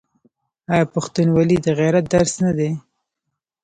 [0.73, 2.71] آیا پښتونولي د غیرت درس نه دی؟